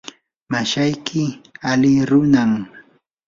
[0.51, 1.21] mashayki
[1.71, 2.51] ali runam.